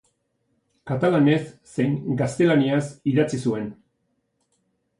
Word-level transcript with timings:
Katalanez 0.91 1.37
zein 1.75 1.93
gaztelaniaz 2.23 2.81
idatzi 3.15 3.43
zuen. 3.47 3.69